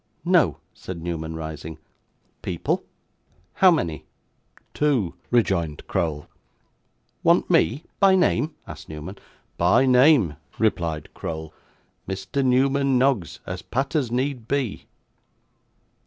[0.25, 1.77] 'No,' said Newman, rising.
[2.41, 2.83] 'People?
[3.53, 4.05] How many?'
[4.73, 6.25] 'Two,' rejoined Crowl.
[7.21, 7.83] 'Want me?
[7.99, 9.19] By name?' asked Newman.
[9.59, 11.53] 'By name,' replied Crowl.
[12.09, 12.43] 'Mr.
[12.43, 14.87] Newman Noggs, as pat as need be.